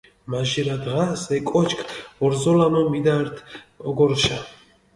[0.31, 3.43] მაჟირა დღას ე კოჩქჷ ორზოლამო მიდართჷ
[3.89, 4.39] ოგორჷშა.